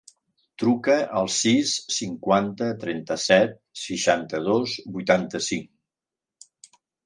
Truca 0.61 0.95
al 1.19 1.29
sis, 1.39 1.73
cinquanta, 1.97 2.71
trenta-set, 2.85 3.55
seixanta-dos, 3.85 4.77
vuitanta-cinc. 4.99 6.79